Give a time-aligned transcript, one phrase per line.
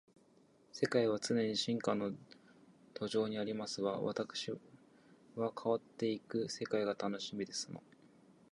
[0.73, 2.11] 世界は常に進化の
[2.95, 4.01] 途上にありますわ。
[4.01, 4.49] わたくし
[5.35, 7.83] は変わっていく世界が楽しみですの